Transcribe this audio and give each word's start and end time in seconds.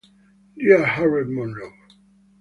Dear 0.57 0.83
Harriet 0.83 1.27
Monroe. 1.29 1.71